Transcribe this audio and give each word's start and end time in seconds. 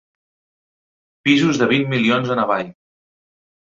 Pisos 1.29 1.61
de 1.63 1.67
vint 1.75 1.85
milions 1.93 2.33
en 2.37 2.45
avall. 2.47 2.73